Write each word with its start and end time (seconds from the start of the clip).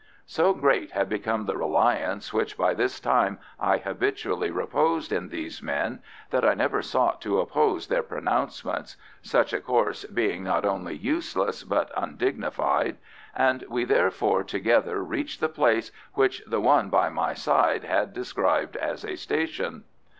So 0.25 0.55
great 0.55 0.93
had 0.93 1.09
become 1.09 1.45
the 1.45 1.55
reliance 1.55 2.33
which 2.33 2.57
by 2.57 2.73
this 2.73 2.99
time 2.99 3.37
I 3.59 3.77
habitually 3.77 4.49
reposed 4.49 5.11
in 5.11 5.29
these 5.29 5.61
men, 5.61 6.01
that 6.31 6.43
I 6.43 6.55
never 6.55 6.81
sought 6.81 7.21
to 7.21 7.39
oppose 7.39 7.85
their 7.85 8.01
pronouncements 8.01 8.97
(such 9.21 9.53
a 9.53 9.61
course 9.61 10.05
being 10.05 10.43
not 10.43 10.65
only 10.65 10.95
useless 10.95 11.63
but 11.63 11.91
undignified), 11.95 12.97
and 13.35 13.63
we 13.69 13.85
therefore 13.85 14.43
together 14.43 15.03
reached 15.03 15.39
the 15.39 15.49
place 15.49 15.91
which 16.15 16.41
the 16.47 16.59
one 16.61 16.89
by 16.89 17.09
my 17.09 17.35
side 17.35 17.83
had 17.83 18.11
described 18.11 18.75
as 18.77 19.05
a 19.05 19.15
station. 19.15 19.83